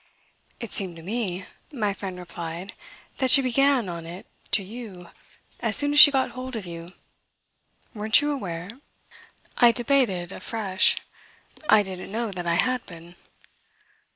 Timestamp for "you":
4.63-5.11, 6.65-6.89, 8.19-8.31